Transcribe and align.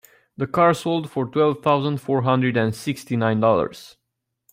The 0.35 0.47
car 0.47 0.73
sold 0.73 1.11
for 1.11 1.27
twelve 1.27 1.61
thousand 1.61 1.97
four 2.01 2.23
hundred 2.23 2.57
and 2.57 2.73
sixty 2.73 3.15
nine 3.15 3.39
dollars. 3.39 3.97